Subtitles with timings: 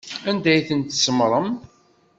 [0.29, 1.49] Anda ay ten-tsemmṛem?